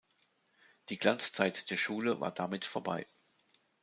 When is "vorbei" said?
2.65-3.05